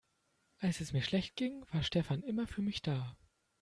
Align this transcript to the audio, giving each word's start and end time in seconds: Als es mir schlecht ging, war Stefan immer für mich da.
Als 0.57 0.79
es 0.81 0.93
mir 0.93 1.03
schlecht 1.03 1.35
ging, 1.35 1.63
war 1.71 1.83
Stefan 1.83 2.23
immer 2.23 2.47
für 2.47 2.63
mich 2.63 2.81
da. 2.81 3.15